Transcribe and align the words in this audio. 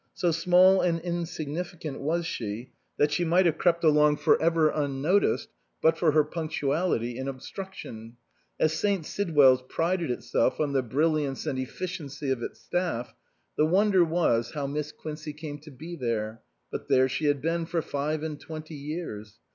So 0.15 0.31
small 0.31 0.81
and 0.81 0.99
insignificant 1.01 1.99
was 2.01 2.25
she 2.25 2.71
that 2.97 3.11
she 3.11 3.23
might 3.23 3.45
have 3.45 3.59
crept 3.59 3.83
along 3.83 4.17
for 4.17 4.41
ever 4.41 4.69
unnoticed 4.71 5.49
but 5.79 5.95
for 5.95 6.13
her 6.13 6.23
punctuality 6.23 7.19
in 7.19 7.27
obstruc 7.27 7.71
tion. 7.73 8.17
As 8.59 8.73
St. 8.73 9.05
Sidwell's 9.05 9.61
prided 9.69 10.09
itself 10.09 10.59
on 10.59 10.73
the 10.73 10.81
brilliance 10.81 11.45
and 11.45 11.59
efficiency 11.59 12.31
of 12.31 12.41
its 12.41 12.59
staff, 12.61 13.13
the 13.57 13.65
wonder 13.67 14.03
was 14.03 14.53
how 14.55 14.65
Miss 14.65 14.91
Quincey 14.91 15.33
came 15.33 15.59
to 15.59 15.69
be 15.71 15.95
there, 15.95 16.41
but 16.71 16.87
there 16.87 17.07
she 17.07 17.25
had 17.25 17.39
been 17.39 17.67
for 17.67 17.83
five 17.83 18.23
and 18.23 18.39
twenty 18.39 18.73
years. 18.73 19.37